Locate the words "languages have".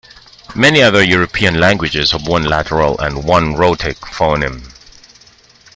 1.59-2.25